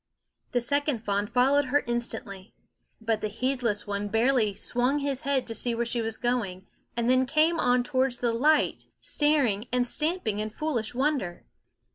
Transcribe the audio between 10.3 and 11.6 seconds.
in foolish wonder.